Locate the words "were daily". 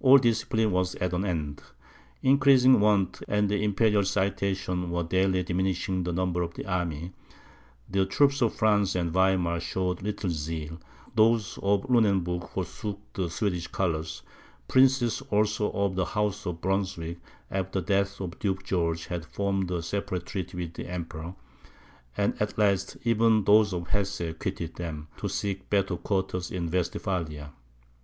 4.90-5.44